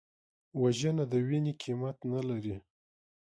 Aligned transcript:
وژنه 0.61 1.03
د 1.11 1.13
وینې 1.27 1.53
قیمت 1.61 1.97
نه 2.11 2.21
لري 2.29 2.55